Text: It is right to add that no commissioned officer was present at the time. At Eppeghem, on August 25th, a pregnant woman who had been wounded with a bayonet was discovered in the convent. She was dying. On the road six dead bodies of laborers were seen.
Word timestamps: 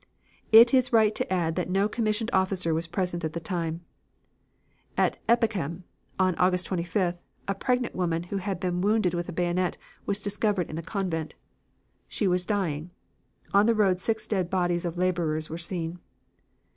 It 0.51 0.73
is 0.73 0.91
right 0.91 1.13
to 1.13 1.31
add 1.31 1.53
that 1.55 1.69
no 1.69 1.87
commissioned 1.87 2.31
officer 2.33 2.73
was 2.73 2.87
present 2.87 3.23
at 3.23 3.33
the 3.33 3.39
time. 3.39 3.81
At 4.97 5.19
Eppeghem, 5.29 5.83
on 6.17 6.33
August 6.37 6.67
25th, 6.69 7.21
a 7.47 7.53
pregnant 7.53 7.93
woman 7.93 8.23
who 8.23 8.37
had 8.37 8.59
been 8.59 8.81
wounded 8.81 9.13
with 9.13 9.29
a 9.29 9.31
bayonet 9.31 9.77
was 10.07 10.23
discovered 10.23 10.71
in 10.71 10.75
the 10.75 10.81
convent. 10.81 11.35
She 12.07 12.27
was 12.27 12.47
dying. 12.47 12.91
On 13.53 13.67
the 13.67 13.75
road 13.75 14.01
six 14.01 14.25
dead 14.25 14.49
bodies 14.49 14.85
of 14.85 14.97
laborers 14.97 15.51
were 15.51 15.59
seen. 15.59 15.99